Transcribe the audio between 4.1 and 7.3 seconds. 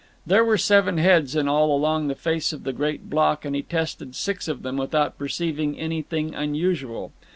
six of them without perceiving anything unusual.